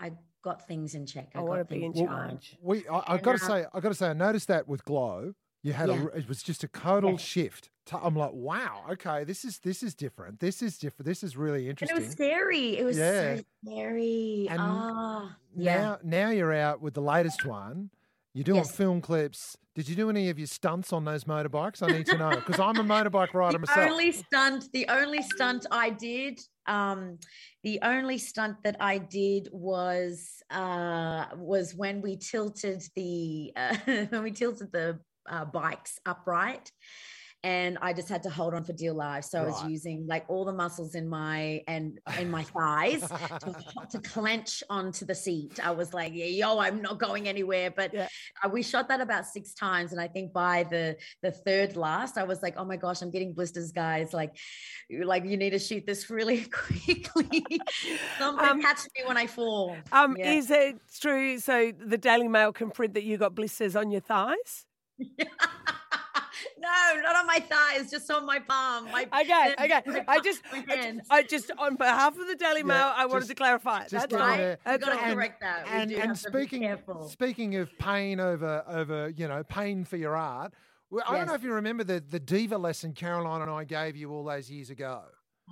I 0.00 0.12
got 0.42 0.66
things 0.66 0.94
in 0.94 1.04
check. 1.06 1.28
I 1.34 1.38
got 1.40 1.48
wanna 1.48 1.64
be 1.64 1.80
things 1.80 1.98
in 1.98 2.06
right. 2.06 2.28
charge. 2.30 2.56
We, 2.62 2.88
I, 2.88 3.02
I've 3.08 3.22
got 3.22 3.32
to 3.32 3.38
say, 3.38 3.66
I've 3.74 3.82
got 3.82 3.90
to 3.90 3.94
say, 3.94 4.08
I 4.08 4.12
noticed 4.14 4.48
that 4.48 4.66
with 4.66 4.84
Glow, 4.84 5.34
you 5.62 5.72
had 5.74 5.88
Yeah. 5.90 6.02
a, 6.02 6.06
it 6.18 6.28
was 6.28 6.42
just 6.42 6.64
a 6.64 6.68
total 6.68 7.12
Yeah. 7.12 7.16
shift. 7.18 7.70
To- 7.86 7.98
I'm 7.98 8.16
like, 8.16 8.32
wow, 8.32 8.84
okay, 8.92 9.24
this 9.24 9.44
is 9.44 9.58
this 9.58 9.82
is 9.82 9.94
different. 9.94 10.40
This 10.40 10.62
is 10.62 10.78
different. 10.78 11.06
This 11.06 11.22
is 11.22 11.36
really 11.36 11.68
interesting. 11.68 11.96
And 11.96 12.04
it 12.04 12.06
was 12.08 12.12
scary. 12.14 12.78
It 12.78 12.84
was 12.84 12.96
Yeah. 12.96 13.36
so 13.36 13.42
scary. 13.66 14.46
And 14.48 14.58
Ah, 14.60 15.36
now, 15.54 15.98
now 16.02 16.30
you're 16.30 16.54
out 16.54 16.80
with 16.80 16.94
the 16.94 17.02
latest 17.02 17.44
one. 17.44 17.90
You're 18.32 18.44
doing 18.44 18.58
Yes. 18.58 18.76
film 18.76 19.00
clips. 19.00 19.56
Did 19.74 19.88
you 19.88 19.96
do 19.96 20.08
any 20.08 20.30
of 20.30 20.38
your 20.38 20.46
stunts 20.46 20.92
on 20.92 21.04
those 21.04 21.24
motorbikes? 21.24 21.82
I 21.82 21.90
need 21.92 22.06
to 22.06 22.16
know 22.18 22.30
because 22.36 22.60
I'm 22.60 22.76
a 22.78 22.84
motorbike 22.84 23.34
rider 23.34 23.58
the 23.58 23.66
myself. 23.66 23.90
only 23.90 24.12
stunt, 24.12 24.66
the 24.72 24.86
only 24.88 25.22
stunt 25.22 25.66
I 25.70 25.90
did, 25.90 26.38
um, 26.66 27.18
the 27.64 27.80
only 27.82 28.18
stunt 28.18 28.58
that 28.62 28.76
I 28.80 28.98
did 28.98 29.48
was 29.52 30.42
uh, 30.50 31.26
was 31.36 31.74
when 31.74 32.02
we 32.02 32.16
tilted 32.16 32.82
the 32.94 33.52
uh, 33.56 33.76
when 34.10 34.22
we 34.22 34.30
tilted 34.30 34.70
the 34.72 35.00
uh, 35.28 35.44
bikes 35.46 35.98
upright. 36.06 36.70
And 37.42 37.78
I 37.80 37.94
just 37.94 38.08
had 38.10 38.22
to 38.24 38.30
hold 38.30 38.52
on 38.52 38.64
for 38.64 38.74
dear 38.74 38.92
life. 38.92 39.24
So 39.24 39.40
I 39.40 39.46
was 39.46 39.64
using 39.64 40.06
like 40.06 40.26
all 40.28 40.44
the 40.44 40.52
muscles 40.52 40.94
in 40.94 41.08
my 41.08 41.62
and 41.66 41.98
in 42.18 42.30
my 42.30 42.42
thighs 42.56 43.00
to, 43.00 43.54
to 43.92 43.98
clench 44.00 44.62
onto 44.68 45.06
the 45.06 45.14
seat. 45.14 45.58
I 45.64 45.70
was 45.70 45.94
like, 45.94 46.12
yeah, 46.14 46.26
yo, 46.26 46.58
I'm 46.58 46.82
not 46.82 46.98
going 46.98 47.28
anywhere. 47.28 47.70
But 47.70 47.94
Yeah. 47.94 48.08
we 48.50 48.62
shot 48.62 48.88
that 48.88 49.00
about 49.00 49.26
six 49.26 49.54
times, 49.54 49.92
and 49.92 50.00
I 50.00 50.06
think 50.08 50.34
by 50.34 50.64
the 50.64 50.96
the 51.22 51.30
third 51.30 51.76
last, 51.76 52.18
I 52.18 52.24
was 52.24 52.42
like, 52.42 52.56
oh 52.58 52.64
my 52.64 52.76
gosh, 52.76 53.00
I'm 53.00 53.10
getting 53.10 53.32
blisters, 53.32 53.72
guys. 53.72 54.12
Like, 54.12 54.36
like 54.90 55.24
you 55.24 55.38
need 55.38 55.50
to 55.50 55.58
shoot 55.58 55.86
this 55.86 56.10
really 56.10 56.44
quickly. 56.50 57.44
Somebody 58.18 58.48
Um, 58.50 58.60
catch 58.60 58.80
me 58.96 59.04
when 59.06 59.16
I 59.16 59.26
fall. 59.26 59.76
Um, 59.92 60.14
Yeah. 60.18 60.32
Is 60.32 60.50
it 60.50 60.76
true? 61.00 61.38
So 61.38 61.72
the 61.72 61.96
Daily 61.96 62.28
Mail 62.28 62.52
can 62.52 62.70
print 62.70 62.94
that 62.94 63.04
you 63.04 63.16
got 63.16 63.34
blisters 63.34 63.76
on 63.76 63.90
your 63.90 64.02
thighs? 64.02 64.66
no, 66.94 67.00
not 67.02 67.16
on 67.16 67.26
my 67.26 67.38
thighs, 67.40 67.90
just 67.90 68.10
on 68.10 68.24
my 68.26 68.38
palm. 68.38 68.84
My 68.90 69.02
Okay, 69.02 69.28
my 69.28 69.54
okay. 69.64 70.04
I 70.08 70.16
palm- 70.16 70.24
just, 70.24 70.40
I 70.52 70.60
just. 70.64 71.00
I 71.10 71.22
just, 71.22 71.50
on 71.58 71.76
behalf 71.76 72.18
of 72.18 72.26
the 72.26 72.34
Daily 72.36 72.60
Yeah, 72.60 72.64
Mail, 72.66 72.92
I 72.96 73.06
wanted 73.06 73.20
just- 73.20 73.28
to 73.30 73.34
clarify. 73.34 73.80
just 73.82 73.92
That's 73.92 74.06
get 74.06 74.20
all. 74.20 74.22
on 74.26 74.30
right. 74.30 74.36
there. 74.38 74.50
You 74.50 74.56
That's 74.64 74.84
got 74.84 74.98
to 74.98 75.06
all. 75.08 75.14
correct 75.14 75.40
that. 75.40 75.64
We 75.66 75.70
and 75.72 75.90
and 75.92 76.02
have 76.10 76.20
to 76.22 76.30
be 76.30 76.38
speaking 76.46 76.78
speaking 77.08 77.56
of 77.56 77.76
pain 77.78 78.20
over 78.20 78.64
over 78.68 79.08
you 79.10 79.26
know 79.28 79.42
pain 79.44 79.84
for 79.84 79.96
your 79.96 80.16
art, 80.16 80.52
well, 80.90 81.04
I 81.08 81.16
don't 81.18 81.26
know 81.26 81.34
if 81.34 81.42
you 81.42 81.52
remember 81.52 81.84
the 81.84 82.00
the 82.08 82.20
diva 82.20 82.58
lesson 82.58 82.92
Caroline 82.92 83.42
and 83.42 83.50
I 83.50 83.64
gave 83.64 83.96
you 83.96 84.10
all 84.12 84.24
those 84.24 84.50
years 84.50 84.70
ago. 84.70 85.02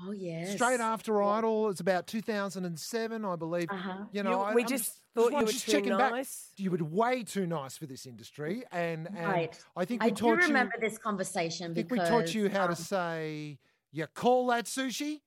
Oh 0.06 0.12
yes. 0.12 0.52
Straight 0.54 0.80
after 0.80 1.22
Idol, 1.22 1.70
it's 1.70 1.80
about 1.80 2.06
2007, 2.06 3.24
I 3.24 3.36
believe. 3.36 3.68
Uh 3.70 3.76
huh. 3.76 4.04
You 4.12 4.22
know, 4.22 4.48
You- 4.48 4.54
we 4.54 4.62
I'm 4.62 4.68
just 4.68 4.92
thought 5.14 5.32
you 5.32 5.38
I'm 5.38 5.44
were 5.44 5.50
just 5.52 5.64
too 5.66 5.72
checking 5.72 5.96
back. 5.96 6.12
nice. 6.12 6.50
You 6.56 6.70
were 6.70 6.78
way 6.78 7.24
too 7.24 7.46
nice 7.46 7.76
for 7.76 7.86
this 7.86 8.06
industry, 8.06 8.64
and, 8.70 9.08
and 9.08 9.26
Right. 9.26 9.58
I 9.76 9.84
think 9.84 10.02
we 10.02 10.08
I 10.08 10.10
do 10.10 10.16
taught 10.26 10.38
remember 10.38 10.74
you. 10.80 10.88
this 10.88 10.98
conversation 10.98 11.72
I 11.72 11.74
think 11.74 11.88
because 11.88 12.08
we 12.10 12.16
taught 12.16 12.34
you 12.34 12.48
how 12.48 12.64
um, 12.64 12.70
to 12.70 12.76
say, 12.76 13.58
"You 13.92 14.06
call 14.06 14.46
that 14.48 14.66
sushi." 14.66 15.20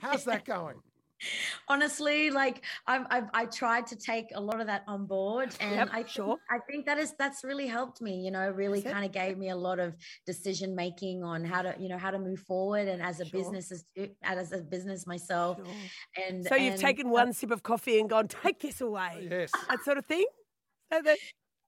How's 0.00 0.24
that 0.24 0.44
going? 0.44 0.76
honestly 1.68 2.30
like 2.30 2.64
I've, 2.86 3.06
I've 3.10 3.28
i 3.34 3.44
tried 3.46 3.86
to 3.88 3.96
take 3.96 4.26
a 4.34 4.40
lot 4.40 4.60
of 4.60 4.66
that 4.66 4.82
on 4.86 5.06
board 5.06 5.54
and 5.60 5.76
Yep, 5.76 5.88
i 5.92 5.96
think, 5.96 6.08
sure. 6.08 6.36
i 6.50 6.58
think 6.70 6.86
that 6.86 6.98
is 6.98 7.14
that's 7.18 7.44
really 7.44 7.66
helped 7.66 8.00
me 8.00 8.20
you 8.24 8.30
know 8.30 8.48
really 8.50 8.82
kind 8.82 9.04
of 9.04 9.12
gave 9.12 9.38
me 9.38 9.50
a 9.50 9.56
lot 9.56 9.78
of 9.78 9.94
decision 10.26 10.74
making 10.74 11.22
on 11.24 11.44
how 11.44 11.62
to 11.62 11.74
you 11.78 11.88
know 11.88 11.98
how 11.98 12.10
to 12.10 12.18
move 12.18 12.40
forward 12.40 12.88
and 12.88 13.02
as 13.02 13.20
a 13.20 13.24
Sure. 13.24 13.40
business 13.40 13.72
as, 13.72 13.84
as 14.22 14.52
a 14.52 14.58
business 14.58 15.06
myself 15.06 15.58
Sure. 15.58 15.74
and 16.28 16.44
So 16.44 16.54
you've 16.56 16.72
and, 16.74 16.80
taken 16.82 17.06
uh, 17.06 17.10
one 17.10 17.32
sip 17.32 17.50
of 17.50 17.62
coffee 17.62 17.98
and 18.00 18.08
gone, 18.08 18.28
take 18.28 18.60
this 18.60 18.80
away. 18.80 19.28
Yes. 19.30 19.50
That 19.68 19.82
sort 19.84 19.98
of 19.98 20.06
thing. 20.06 20.24
That- 20.90 21.18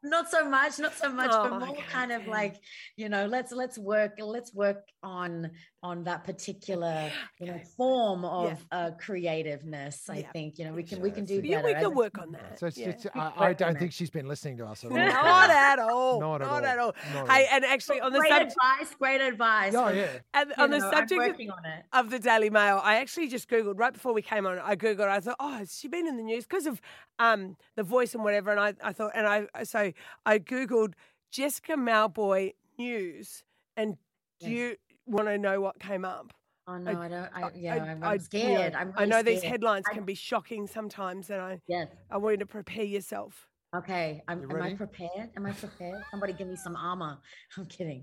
not 0.09 0.31
so 0.31 0.49
much 0.49 0.79
not 0.79 0.95
so 0.97 1.09
much 1.11 1.31
Oh, 1.33 1.51
but 1.51 1.59
more 1.61 1.69
okay, 1.71 1.83
kind 1.89 2.13
of 2.13 2.27
like 2.27 2.57
you 2.97 3.09
know 3.09 3.27
let's 3.27 3.53
let's 3.53 3.77
work 3.79 4.13
let's 4.19 4.55
work 4.55 4.83
on 5.03 5.51
on 5.83 6.05
that 6.05 6.25
particular 6.25 7.11
you 7.39 7.47
know 7.47 7.55
Okay. 7.55 7.65
form 7.77 8.23
Yeah. 8.23 8.29
of 8.31 8.67
uh 8.73 8.91
creativeness 8.99 10.09
i 10.11 10.19
Yeah. 10.19 10.31
think 10.33 10.59
you 10.59 10.65
know 10.65 10.73
we 10.73 10.83
can 10.83 10.97
Sure, 10.99 11.03
we 11.05 11.11
can 11.11 11.25
do 11.25 11.41
see. 11.41 11.49
yeah, 11.49 11.63
better 11.63 11.75
we 11.79 11.85
can 11.85 11.95
work 11.95 12.19
on 12.19 12.33
that. 12.33 12.59
So 12.59 12.67
it's, 12.67 12.79
yeah. 12.79 12.89
it's, 12.91 13.07
I, 13.15 13.33
I 13.49 13.53
don't 13.53 13.79
think 13.79 13.93
she's 13.93 14.11
been 14.11 14.27
listening 14.29 14.57
to 14.59 14.67
us 14.67 14.85
at 14.85 14.91
all. 14.91 14.97
Not 14.97 15.51
at 15.51 15.79
all. 15.79 16.21
Not 16.21 16.43
at 16.43 16.49
all. 16.49 16.65
at 16.65 16.79
all. 16.79 16.95
Not 17.13 17.31
Hey, 17.31 17.47
and 17.53 17.65
actually 17.65 18.01
on 18.01 18.13
the 18.13 18.19
great 18.21 18.31
subject 18.31 18.53
advice 18.53 18.95
great 18.99 19.21
advice 19.21 19.75
Oh, 19.75 19.89
yeah. 19.89 20.07
and 20.35 20.49
you 20.57 20.63
on 20.63 20.71
the 20.71 20.79
know, 20.79 20.87
I'm 20.89 21.09
subject 21.09 21.41
of, 21.41 21.49
on 21.51 21.65
it 21.67 21.85
of 21.93 22.11
the 22.11 22.19
Daily 22.19 22.51
Mail, 22.51 22.81
I 22.83 22.97
actually 22.97 23.29
just 23.29 23.49
googled 23.49 23.79
right 23.79 23.93
before 23.93 24.13
we 24.13 24.23
came 24.23 24.47
on. 24.47 24.59
I 24.59 24.77
googled. 24.77 25.09
I 25.09 25.21
thought, 25.21 25.37
oh, 25.41 25.53
has 25.59 25.77
she 25.79 25.89
been 25.89 26.07
in 26.07 26.17
the 26.17 26.23
news 26.23 26.45
because 26.45 26.67
of 26.67 26.81
um, 27.19 27.57
the 27.77 27.83
voice 27.83 28.15
and 28.15 28.23
whatever? 28.25 28.51
And 28.51 28.61
I, 28.61 28.75
I 28.83 28.93
thought, 28.93 29.13
and 29.15 29.27
I 29.27 29.63
so 29.65 29.93
I 30.25 30.39
googled 30.39 30.95
Jessica 31.31 31.73
Mauboy 31.75 32.55
news, 32.79 33.43
and 33.77 33.97
do 34.41 34.51
Yes. 34.51 34.51
you 34.51 34.77
want 35.07 35.29
to 35.29 35.39
know 35.39 35.61
what 35.61 35.79
came 35.79 36.05
up? 36.05 36.33
oh 36.69 36.79
no 36.79 37.01
i 37.01 37.07
don't 37.09 37.31
i 37.33 37.49
yeah 37.55 37.75
I- 37.75 37.79
I, 37.79 37.91
am 37.93 38.03
I- 38.03 38.17
scared 38.19 38.73
yeah. 38.73 38.79
i'm 38.81 38.93
I 38.97 39.01
really 39.03 39.11
know 39.11 39.23
these 39.23 39.43
headlines 39.45 39.85
I- 39.89 39.95
can 39.95 40.05
be 40.05 40.15
shocking 40.17 40.67
sometimes, 40.67 41.31
and 41.31 41.41
I 41.41 41.61
yes 41.69 41.87
I 42.11 42.17
want 42.17 42.33
you 42.35 42.39
to 42.39 42.47
prepare 42.47 42.83
yourself. 42.85 43.47
okay 43.75 44.21
I'm, 44.27 44.43
You 44.43 44.51
am 44.51 44.63
i 44.63 44.75
prepared 44.75 45.31
am 45.37 45.47
i 45.47 45.53
prepared 45.53 46.03
somebody 46.11 46.33
give 46.33 46.49
me 46.49 46.57
some 46.57 46.75
armor 46.75 47.19
i'm 47.57 47.67
kidding 47.67 48.03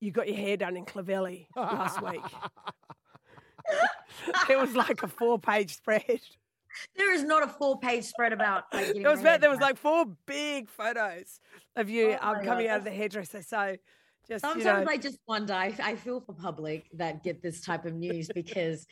You 0.00 0.12
got 0.12 0.28
your 0.28 0.36
hair 0.36 0.56
done 0.56 0.76
in 0.76 0.84
Clavelli 0.84 1.48
last 1.56 2.00
week. 2.02 2.22
It 4.50 4.58
was 4.58 4.74
like 4.74 5.02
a 5.02 5.08
four-page 5.08 5.74
spread. 5.76 6.20
There 6.96 7.12
is 7.12 7.22
not 7.22 7.42
a 7.42 7.46
four 7.46 7.78
page 7.78 8.04
spread 8.04 8.32
about 8.32 8.64
like, 8.72 8.94
There 8.94 9.10
was 9.10 9.20
about, 9.20 9.40
there 9.40 9.50
was 9.50 9.60
like 9.60 9.76
four 9.76 10.06
big 10.26 10.68
photos 10.68 11.40
of 11.76 11.88
you 11.88 12.16
Oh 12.20 12.28
um, 12.34 12.44
coming 12.44 12.66
God, 12.66 12.72
out 12.72 12.78
of 12.78 12.84
the 12.84 12.90
hairdresser. 12.90 13.42
So 13.42 13.76
just 14.28 14.42
Sometimes 14.42 14.64
you 14.64 14.72
know, 14.72 14.86
I 14.88 14.96
just 14.96 15.18
wonder. 15.26 15.52
I, 15.52 15.74
I 15.82 15.96
feel 15.96 16.20
for 16.20 16.32
public 16.34 16.86
that 16.94 17.22
get 17.24 17.42
this 17.42 17.60
type 17.60 17.84
of 17.84 17.94
news 17.94 18.28
because, 18.34 18.86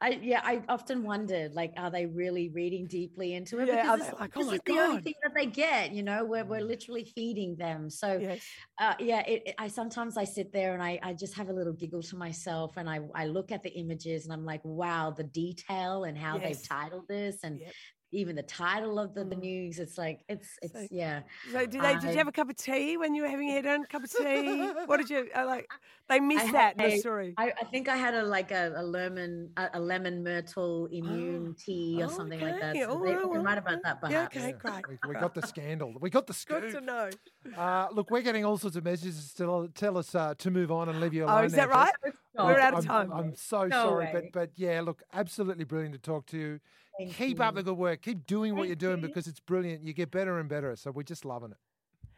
I 0.00 0.10
yeah, 0.22 0.40
I 0.44 0.62
often 0.68 1.02
wondered 1.02 1.52
like, 1.54 1.72
are 1.76 1.90
they 1.90 2.06
really 2.06 2.50
reading 2.50 2.86
deeply 2.86 3.34
into 3.34 3.58
it? 3.60 3.68
Yeah, 3.68 3.82
because 3.82 4.00
this, 4.10 4.20
like, 4.20 4.32
"Oh 4.36 4.44
this 4.44 4.52
is 4.54 4.60
the 4.66 4.78
only 4.78 5.02
thing 5.02 5.14
that 5.22 5.32
they 5.34 5.46
get. 5.46 5.92
You 5.92 6.02
know, 6.02 6.24
we're 6.24 6.44
we're 6.44 6.60
Mm. 6.60 6.68
literally 6.68 7.04
feeding 7.14 7.56
them. 7.56 7.90
So 7.90 8.18
yes, 8.18 8.46
uh, 8.78 8.94
yeah, 9.00 9.20
it, 9.26 9.42
it- 9.46 9.54
I 9.58 9.68
sometimes 9.68 10.16
I 10.16 10.24
sit 10.24 10.52
there 10.52 10.74
and 10.74 10.82
I 10.82 10.98
I 11.02 11.14
just 11.14 11.34
have 11.34 11.48
a 11.48 11.52
little 11.52 11.72
giggle 11.72 12.02
to 12.02 12.16
myself 12.16 12.76
and 12.76 12.88
I 12.88 13.00
I 13.14 13.26
look 13.26 13.50
at 13.52 13.62
the 13.62 13.70
images 13.70 14.24
and 14.24 14.32
I'm 14.32 14.44
like, 14.44 14.60
wow, 14.64 15.10
the 15.10 15.24
detail 15.24 16.04
and 16.04 16.16
how 16.16 16.38
Yes. 16.38 16.42
they've 16.44 16.68
titled 16.68 17.08
this 17.08 17.42
and. 17.42 17.60
Yep. 17.60 17.72
Even 18.12 18.36
the 18.36 18.42
title 18.42 18.98
of 18.98 19.14
the, 19.14 19.24
the 19.24 19.34
Mm. 19.34 19.40
news, 19.42 19.78
it's 19.78 19.98
like 19.98 20.20
it's 20.28 20.58
it's 20.62 20.72
So- 20.72 20.86
yeah. 20.90 21.22
So 21.52 21.66
did 21.66 21.82
they? 21.82 21.94
Did 21.94 22.12
you 22.12 22.18
have 22.18 22.28
a 22.28 22.32
cup 22.32 22.48
of 22.48 22.56
tea 22.56 22.96
when 22.96 23.14
you 23.14 23.22
were 23.22 23.28
having 23.28 23.48
your 23.48 23.54
hair 23.54 23.62
done? 23.62 23.84
Cup 23.86 24.04
of 24.04 24.10
tea? 24.10 24.70
What 24.86 24.98
did 24.98 25.10
you 25.10 25.28
like? 25.34 25.68
They 26.08 26.20
missed 26.20 26.46
had 26.46 26.54
that 26.54 26.80
in 26.84 26.90
the 26.90 26.98
story. 26.98 27.34
I, 27.36 27.52
I 27.60 27.64
think 27.64 27.88
I 27.88 27.96
had 27.96 28.14
a 28.14 28.22
like 28.22 28.52
a, 28.52 28.72
a 28.76 28.82
lemon 28.82 29.50
a, 29.56 29.70
a 29.74 29.80
lemon 29.80 30.22
myrtle 30.22 30.86
immune 30.92 31.54
tea 31.58 32.00
or 32.00 32.08
something 32.08 32.40
like 32.40 32.60
that. 32.60 32.70
Okay, 32.76 32.84
So 32.84 32.90
all 32.90 33.00
they, 33.00 33.14
right, 33.14 33.44
right 33.44 33.58
about 33.58 33.82
that, 33.82 33.98
yeah, 34.08 34.26
okay. 34.26 34.52
great. 34.56 34.84
We, 34.88 34.98
we 35.08 35.14
got 35.16 35.34
the 35.34 35.44
scandal. 35.44 35.94
We 36.00 36.08
got 36.10 36.28
the 36.28 36.44
Good 36.48 36.70
to 36.72 36.80
know. 36.80 37.10
Uh, 37.56 37.88
look, 37.92 38.10
we're 38.10 38.22
getting 38.22 38.44
all 38.44 38.56
sorts 38.56 38.76
of 38.76 38.84
messages 38.84 39.32
to 39.32 39.44
tell, 39.44 39.68
tell 39.74 39.98
us 39.98 40.14
uh, 40.14 40.34
to 40.38 40.50
move 40.50 40.70
on 40.70 40.88
and 40.88 41.00
leave 41.00 41.12
you 41.12 41.24
alone. 41.24 41.42
Oh, 41.42 41.44
is 41.44 41.52
that 41.52 41.68
now, 41.70 41.86
Jess. 42.04 42.14
Right? 42.38 42.42
Oh, 42.42 42.46
We're 42.46 42.60
out 42.60 42.72
of 42.74 42.78
I'm, 42.90 43.08
time. 43.08 43.12
I'm 43.12 43.34
so 43.34 43.66
No 43.66 43.84
sorry, 43.88 44.04
way. 44.06 44.10
but 44.12 44.24
but 44.32 44.50
yeah, 44.56 44.80
look, 44.80 45.02
absolutely 45.12 45.64
brilliant 45.64 45.94
to 45.94 46.00
talk 46.00 46.26
to 46.26 46.38
you. 46.38 46.60
Thank 46.98 47.14
Keep 47.16 47.40
up 47.40 47.54
the 47.54 47.62
good 47.62 47.76
work. 47.76 48.02
Keep 48.02 48.26
doing 48.26 48.56
what 48.56 48.68
you're 48.68 48.76
doing 48.76 49.00
you. 49.00 49.06
because 49.06 49.26
it's 49.26 49.40
brilliant. 49.40 49.82
You 49.82 49.92
get 49.92 50.10
better 50.10 50.38
and 50.38 50.48
better. 50.48 50.74
So 50.76 50.90
we're 50.90 51.02
just 51.02 51.24
loving 51.26 51.50
it. 51.50 51.58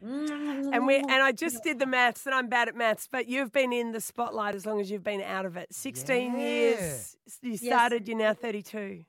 And 0.01 0.87
we 0.87 0.95
and 0.97 1.11
I 1.11 1.33
just 1.33 1.63
did 1.63 1.79
the 1.79 1.85
maths, 1.85 2.25
and 2.25 2.33
I'm 2.33 2.47
bad 2.47 2.69
at 2.69 2.75
maths, 2.75 3.07
but 3.11 3.27
you've 3.27 3.51
been 3.51 3.73
in 3.73 3.91
the 3.91 3.99
spotlight 3.99 4.55
as 4.55 4.65
long 4.65 4.79
as 4.79 4.89
you've 4.89 5.03
been 5.03 5.21
out 5.21 5.45
of 5.45 5.57
it. 5.57 5.73
16 5.73 6.37
years. 6.39 7.17
You 7.41 7.57
started. 7.57 8.07
You're 8.07 8.17
now 8.17 8.33
32. 8.33 9.03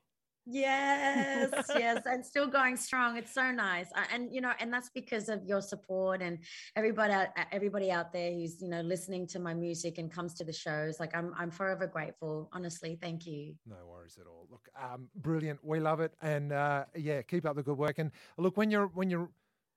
Yes, 0.51 1.49
yes, 1.77 2.01
and 2.05 2.25
still 2.25 2.47
going 2.47 2.75
strong. 2.77 3.17
It's 3.17 3.33
so 3.33 3.51
nice, 3.51 3.87
Uh, 3.95 4.03
and 4.13 4.33
you 4.33 4.41
know, 4.41 4.51
and 4.59 4.71
that's 4.71 4.89
because 4.89 5.29
of 5.29 5.43
your 5.45 5.61
support 5.61 6.21
and 6.21 6.39
everybody, 6.75 7.13
out, 7.13 7.27
uh, 7.37 7.45
everybody 7.51 7.89
out 7.91 8.11
there 8.11 8.31
who's 8.31 8.61
you 8.61 8.67
know 8.69 8.81
listening 8.81 9.27
to 9.27 9.39
my 9.39 9.53
music 9.53 9.97
and 9.97 10.11
comes 10.11 10.33
to 10.35 10.43
the 10.43 10.53
shows. 10.53 10.99
Like 10.99 11.15
I'm, 11.15 11.33
I'm 11.37 11.51
forever 11.51 11.87
grateful. 11.87 12.49
Honestly, 12.53 12.97
thank 13.01 13.25
you. 13.25 13.55
No 13.65 13.77
worries 13.89 14.17
at 14.19 14.27
all. 14.27 14.47
Look, 14.51 14.67
um, 14.81 15.07
brilliant. 15.15 15.59
We 15.63 15.79
love 15.79 15.99
it, 16.01 16.13
and 16.21 16.51
uh, 16.51 16.85
yeah, 16.95 17.21
keep 17.21 17.45
up 17.45 17.55
the 17.55 17.63
good 17.63 17.77
work. 17.77 17.97
And 17.99 18.11
look, 18.37 18.57
when 18.57 18.69
you're 18.71 18.87
when 18.87 19.09
you're 19.09 19.29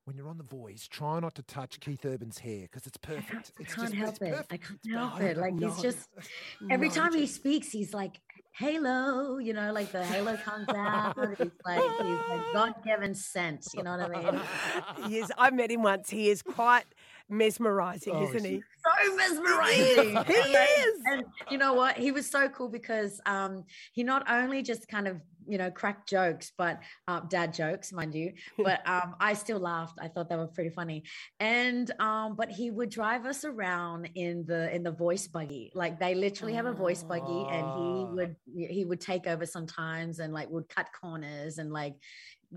when 0.06 0.16
you're 0.18 0.28
on 0.28 0.36
The 0.36 0.44
Voice, 0.44 0.86
try 0.86 1.18
not 1.20 1.34
to 1.36 1.42
touch 1.42 1.80
Keith 1.80 2.04
Urban's 2.04 2.38
hair 2.38 2.62
because 2.62 2.86
it's 2.86 2.98
perfect. 2.98 3.52
I 3.58 3.62
It's 3.62 3.74
can't 3.74 3.88
just 3.90 3.94
help 3.94 4.20
it. 4.20 4.46
I 4.50 4.56
can't 4.58 4.78
It's 4.84 4.94
help 4.94 5.12
perfect. 5.14 5.38
it. 5.38 5.40
Like 5.40 5.54
No. 5.54 5.70
he's 5.70 5.80
just 5.80 6.08
every 6.70 6.88
No, 6.88 6.94
time 6.94 7.14
he 7.14 7.26
speaks, 7.26 7.68
he's 7.70 7.94
like, 7.94 8.20
"Halo," 8.56 9.38
you 9.38 9.52
know, 9.52 9.72
like 9.72 9.90
the 9.92 10.04
halo 10.04 10.36
comes 10.36 10.68
out. 10.68 11.16
He's 11.38 11.50
like, 11.64 11.80
he's 11.80 12.18
like 12.28 12.52
God 12.52 12.74
given 12.84 13.14
sense 13.14 13.74
You 13.74 13.82
know 13.82 13.96
what 13.96 14.14
I 14.16 14.30
mean? 14.30 15.08
He 15.10 15.18
is. 15.18 15.32
I 15.36 15.50
met 15.50 15.70
him 15.70 15.82
once. 15.82 16.10
He 16.10 16.28
is 16.30 16.42
quite 16.42 16.84
mesmerizing, 17.28 18.14
Oh, 18.14 18.24
isn't 18.24 18.44
he? 18.44 18.62
So 18.84 19.16
mesmerizing. 19.16 20.16
He 20.26 20.32
is. 20.32 21.00
And 21.06 21.24
you 21.50 21.58
know 21.58 21.72
what? 21.74 21.96
He 21.96 22.10
was 22.12 22.30
so 22.30 22.48
cool 22.48 22.68
because 22.68 23.20
um, 23.26 23.64
he 23.92 24.02
not 24.04 24.28
only 24.30 24.62
just 24.62 24.88
kind 24.88 25.08
of 25.08 25.20
you 25.46 25.58
know 25.58 25.70
crack 25.70 26.06
jokes, 26.06 26.52
but 26.56 26.80
uh, 27.08 27.20
dad 27.20 27.54
jokes, 27.54 27.92
mind 27.92 28.14
you. 28.14 28.32
But 28.58 28.86
um, 28.88 29.16
I 29.20 29.34
still 29.34 29.58
laughed. 29.58 29.98
I 30.00 30.08
thought 30.08 30.28
they 30.28 30.36
were 30.36 30.46
pretty 30.46 30.70
funny. 30.70 31.04
And 31.40 31.90
um, 32.00 32.34
but 32.36 32.50
he 32.50 32.70
would 32.70 32.90
drive 32.90 33.26
us 33.26 33.44
around 33.44 34.08
in 34.14 34.44
the 34.46 34.74
in 34.74 34.82
the 34.82 34.92
voice 34.92 35.26
buggy. 35.28 35.70
Like 35.74 35.98
they 35.98 36.14
literally 36.14 36.54
have 36.54 36.66
a 36.66 36.72
voice 36.72 37.02
buggy, 37.02 37.46
and 37.50 37.64
Ah. 37.66 37.76
he 37.76 38.04
would 38.16 38.36
he 38.68 38.84
would 38.84 39.00
take 39.00 39.26
over 39.26 39.46
sometimes 39.46 40.18
and 40.18 40.32
like 40.32 40.48
would 40.50 40.68
cut 40.68 40.86
corners 41.00 41.58
and 41.58 41.72
like 41.72 41.94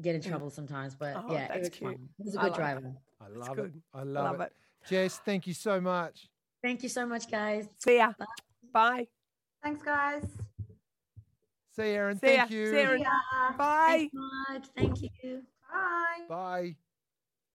get 0.01 0.15
in 0.15 0.21
trouble 0.21 0.49
sometimes. 0.49 0.95
But 0.95 1.15
Oh, 1.17 1.31
yeah, 1.31 1.47
that's 1.47 1.55
it 1.57 1.59
was 1.59 1.69
cute. 1.69 1.91
fun. 1.91 2.09
He 2.17 2.23
was 2.25 2.35
a 2.35 2.39
I 2.39 2.43
good 2.43 2.51
like 2.51 2.57
driver. 2.59 2.93
I 3.19 3.27
love 3.29 3.59
it. 3.59 3.71
I 3.93 3.99
I 3.99 4.03
love, 4.03 4.23
love 4.25 4.41
it. 4.41 4.53
it. 4.83 4.87
Jess, 4.89 5.19
thank 5.25 5.47
you 5.47 5.53
so 5.53 5.81
much. 5.81 6.29
Thank 6.63 6.83
you 6.83 6.89
so 6.89 7.05
much, 7.05 7.29
guys. 7.29 7.67
See 7.79 7.97
ya. 7.97 8.13
Bye. 8.73 9.07
Thanks, 9.63 9.81
guys. 9.83 10.46
See 11.77 11.91
you, 11.91 11.95
Aaron. 11.95 12.19
See 12.19 12.33
ya. 12.33 12.37
Thank 12.39 12.51
you. 12.51 12.71
See 12.71 12.81
ya, 12.81 12.87
Aaron. 12.87 13.03
Bye. 13.55 13.85
Thanks 13.87 14.13
so 14.15 14.53
much. 14.53 14.65
Thank 14.75 15.01
you. 15.01 15.43
Bye. 15.71 16.25
Bye. 16.27 16.75